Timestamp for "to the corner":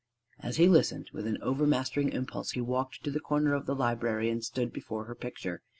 3.03-3.53